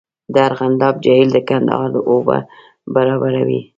د 0.33 0.35
ارغنداب 0.47 0.95
جهیل 1.05 1.29
د 1.33 1.37
کندهار 1.49 1.91
اوبه 2.11 2.37
برابروي 2.93 3.61